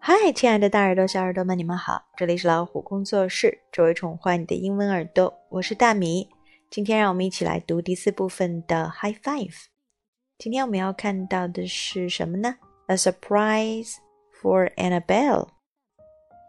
[0.00, 2.02] 嗨，亲爱的大耳朵、小耳朵们，你们好！
[2.16, 6.28] 这里是老虎工作室，只为宠坏你的英文耳朵，我是大米。
[6.70, 9.64] 今天让我们一起来读第四部分的 High Five。
[10.38, 12.56] 今天我们要看到的是什么呢
[12.86, 13.96] ？A surprise
[14.40, 15.48] for Annabelle，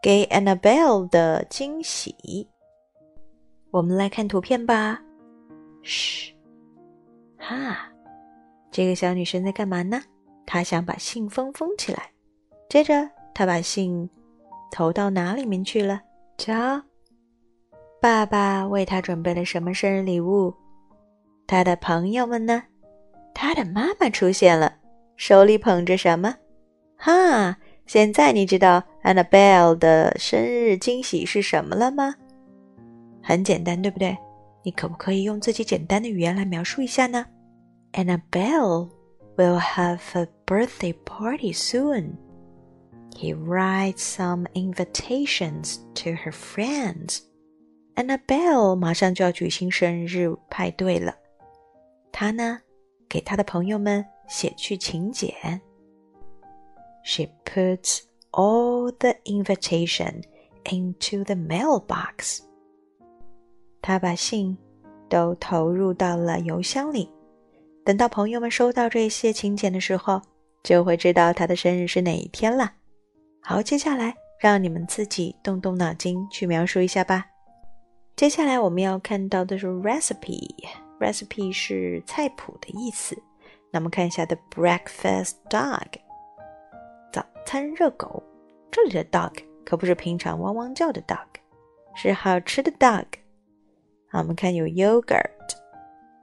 [0.00, 2.48] 给 Annabelle 的惊喜。
[3.72, 5.02] 我们来看图片吧。
[5.82, 6.34] 嘘，
[7.36, 7.90] 哈，
[8.70, 10.00] 这个小女生在干嘛呢？
[10.46, 12.10] 她想把信封封起来。
[12.68, 14.08] 接着，他把信
[14.70, 16.00] 投到哪里面去了？
[16.38, 16.82] 瞧，
[18.00, 20.54] 爸爸为他准备了什么生日礼物？
[21.46, 22.62] 他的朋友们呢？
[23.34, 24.74] 他的妈妈出现了，
[25.16, 26.36] 手里捧着什么？
[26.96, 27.56] 哈，
[27.86, 32.14] 现在你知道 Annabelle 的生日惊喜是什么了吗？
[33.22, 34.16] 很简单，对不对？
[34.62, 37.24] 你可不可以用自己简单的语言来描述一下呢
[37.92, 38.90] ？Annabelle
[39.36, 42.12] will have a birthday party soon.
[43.20, 47.18] He writes some invitations to her friends.
[47.94, 51.16] Annabelle 马上就要举行生日派对了，
[52.10, 52.60] 她呢，
[53.10, 55.60] 给她的朋友们写去请柬。
[57.04, 60.22] She puts all the invitation
[60.64, 62.38] into the mailbox.
[63.82, 64.56] 他把信
[65.10, 67.10] 都投入到了邮箱里。
[67.84, 70.22] 等到朋友们收到这些请柬的时候，
[70.62, 72.79] 就会知道他的生日是哪一天了。
[73.42, 77.26] 好，接下来让你们自己动动脑筋去描述一下吧。
[78.16, 83.20] 接下来我们要看到的是 recipe，recipe 是菜谱的意思。
[83.72, 85.86] 那么看一下 the breakfast dog，
[87.12, 88.22] 早餐热狗。
[88.70, 89.32] 这里的 dog
[89.64, 91.26] 可不是平常汪汪叫的 dog，
[91.94, 93.06] 是好吃的 dog。
[94.10, 95.24] 好，我们看有 yogurt、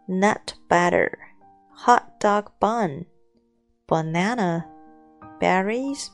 [0.07, 1.11] nut butter、
[1.73, 3.05] hot dog bun、
[3.87, 4.63] banana、
[5.39, 6.07] berries、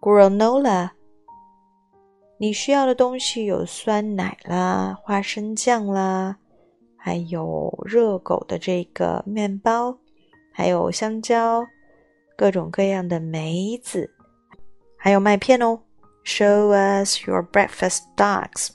[0.00, 0.90] granola。
[2.38, 6.36] 你需要的东西有酸奶啦、花生酱啦，
[6.96, 9.96] 还有热狗的这个面包，
[10.52, 11.64] 还有香蕉，
[12.36, 14.10] 各种各样的梅子，
[14.98, 15.80] 还有麦片哦。
[16.24, 18.70] Show us your breakfast dogs，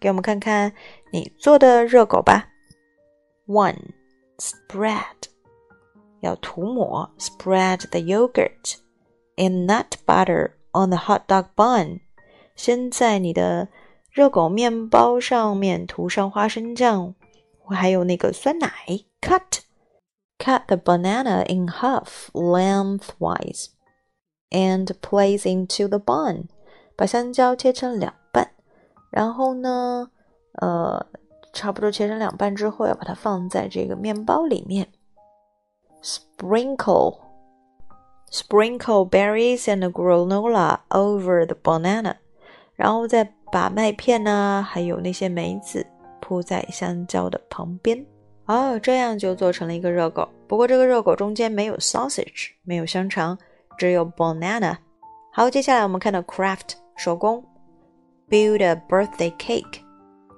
[0.00, 0.72] 给我们看看。
[1.10, 2.48] 你做的热狗吧。
[3.46, 3.78] One
[4.38, 5.28] spread
[6.20, 8.76] 要涂抹，spread the yogurt
[9.36, 12.00] and nut butter on the hot dog bun。
[12.54, 13.68] 先在你的
[14.10, 17.14] 热狗面包上面涂上花生酱，
[17.66, 18.70] 还有那个酸奶。
[19.20, 19.60] Cut
[20.38, 23.66] cut the banana in half lengthwise
[24.50, 26.44] and place into the bun。
[26.96, 28.50] 把香蕉切成两半，
[29.10, 30.10] 然后呢？
[30.60, 31.06] 呃，
[31.52, 34.88] 差不多切成两半之后，要把它放在这个面包里面。
[36.02, 37.20] Sprinkle
[38.33, 42.15] sprinkle berries and granola over the banana，
[42.75, 45.85] 然后再把麦片呢，还有那些梅子
[46.19, 48.03] 铺在香蕉的旁边。
[48.47, 50.27] 哦，这样就做成了一个热狗。
[50.47, 53.37] 不过这个热狗中间没有 sausage，没有香肠，
[53.77, 54.77] 只有 banana。
[55.31, 57.45] 好，接下来我们看到 craft 手工
[58.27, 59.81] ，build a birthday cake。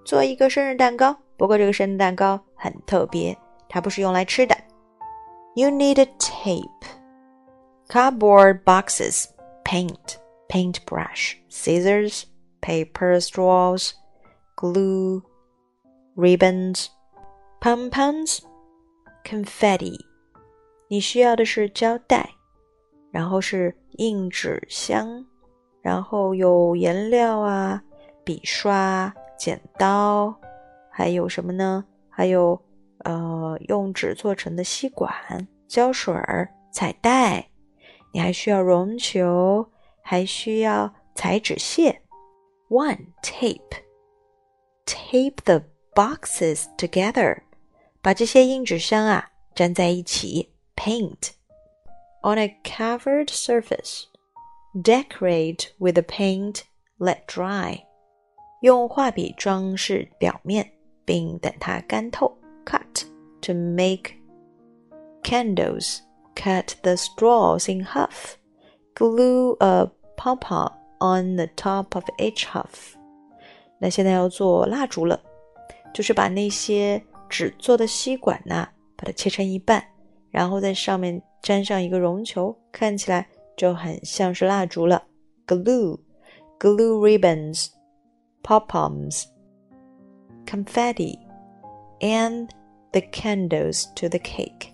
[0.03, 3.35] 做一个生日蛋糕，不过这个生日蛋糕很特别，
[3.69, 4.55] 它不是用来吃的。
[5.55, 6.69] You need a tape,
[7.88, 9.26] cardboard boxes,
[9.64, 10.18] paint,
[10.48, 12.24] paintbrush, scissors,
[12.60, 13.92] paper straws,
[14.56, 15.22] glue,
[16.16, 16.86] ribbons,
[17.60, 18.40] pom poms,
[19.24, 19.98] confetti。
[20.88, 22.30] 你需要的是胶带，
[23.10, 25.24] 然后是硬纸箱，
[25.82, 27.82] 然后有颜料啊，
[28.24, 29.12] 笔刷。
[29.38, 30.38] 剪刀，
[30.90, 31.82] 还有什么呢？
[32.10, 32.60] 还有
[33.04, 35.10] 呃，用纸做成的吸管、
[35.66, 37.48] 胶水儿、彩带。
[38.14, 39.70] 你还需要绒球，
[40.02, 42.02] 还需要彩纸屑。
[42.68, 43.82] One tape,
[44.86, 47.42] tape the boxes together，
[48.00, 50.52] 把这些硬纸箱啊粘在一起。
[50.76, 51.32] Paint
[52.22, 54.04] on a covered surface,
[54.72, 56.62] decorate with the paint,
[56.98, 57.82] let dry.
[58.62, 60.72] 用画笔装饰表面，
[61.04, 62.34] 并等它干透。
[62.64, 63.04] Cut
[63.42, 64.14] to make
[65.22, 65.98] candles.
[66.34, 68.36] Cut the straws in half.
[68.94, 72.94] Glue a pom pom on the top of each half.
[73.78, 75.20] 那现在要做蜡烛了，
[75.92, 79.82] 就是把那些纸做的吸管呐，把它切成一半，
[80.30, 83.26] 然后在上面粘上一个绒球，看起来
[83.56, 85.02] 就很像是蜡烛了。
[85.46, 85.98] Glue,
[86.58, 87.68] glue ribbons
[88.42, 89.24] pom-poms,
[90.46, 91.18] confetti,
[92.00, 92.48] and
[92.92, 94.72] the candles to the cake.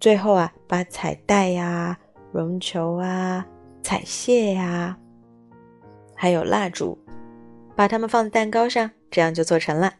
[0.00, 1.96] 最后啊，把彩带呀、
[2.32, 3.46] 绒球啊、
[3.82, 4.98] 彩屑呀，
[6.14, 6.98] 还有蜡烛，
[7.76, 9.92] 把它们放在蛋糕上，这样就做成了。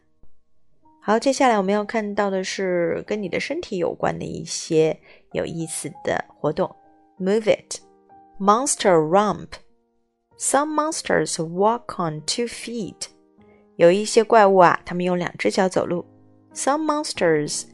[1.03, 4.99] 好，接下来我们要看到的是跟你的身体有关的一些
[5.33, 6.75] 有意思的活动。
[7.19, 7.81] Move it,
[8.39, 9.49] monster romp.
[10.39, 13.09] Some monsters walk on two feet.
[13.77, 16.07] 有一些怪物啊，它们用两只脚走路。
[16.55, 17.65] Some monsters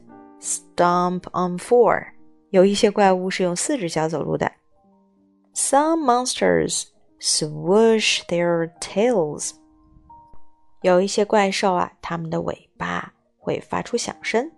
[0.41, 2.16] stomp on four.
[2.57, 4.51] 有一些怪物是用四只脚走路的。
[5.53, 6.85] Some monsters
[7.19, 9.51] swoosh their tails.
[10.81, 14.49] 有一些怪兽啊，它们的尾巴会发出响声。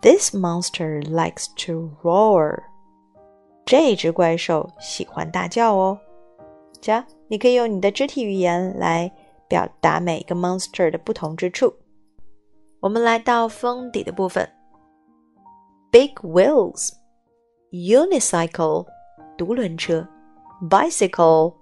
[0.00, 2.62] This monster likes to roar.
[3.66, 5.98] 这只怪兽喜欢大叫哦。
[6.80, 9.10] 瞧，你可以用你的肢体语言来
[9.48, 11.74] 表达每个 monster 的不同之处。
[12.78, 14.48] 我们来到封底的部分。
[15.91, 16.91] Big wheels,
[17.71, 18.85] unicycle，
[19.37, 20.05] 独轮车；
[20.69, 21.53] bicycle，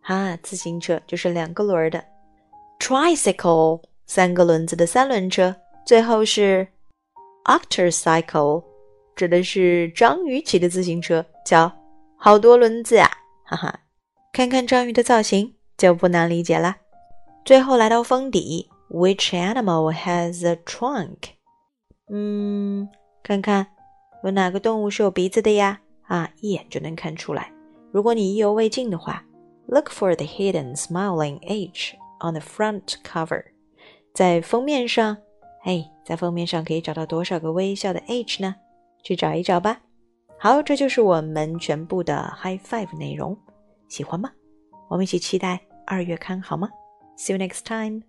[0.00, 2.00] 哈，自行车就是两个轮的；
[2.78, 5.54] tricycle，三个轮子的三轮车；
[5.84, 6.66] 最后是
[7.44, 8.64] octocycle，
[9.16, 11.24] 指的是章鱼骑的自行车。
[11.44, 11.70] 瞧，
[12.16, 13.10] 好多轮子呀，
[13.44, 13.80] 哈哈。
[14.32, 16.76] 看看章鱼的造型就不难理解了。
[17.44, 21.32] 最后来到封底，Which animal has a trunk？
[22.08, 22.88] 嗯，
[23.27, 23.67] 看看
[24.23, 25.81] 有哪个动物是有鼻子的呀？
[26.03, 27.51] 啊，一眼就能看出来。
[27.91, 29.21] 如果你意犹未尽的话
[29.65, 33.43] ，Look for the hidden smiling H on the front cover。
[34.13, 35.17] 在封面上，
[35.65, 38.55] 哎，在封面上可以找到多少个微笑的 H 呢？
[39.03, 39.81] 去找一找吧。
[40.39, 43.37] 好，这就是我们全部的 High Five 内容。
[43.89, 44.31] 喜欢吗？
[44.87, 46.69] 我们一起期待二月刊好吗
[47.17, 48.03] ？See you next time.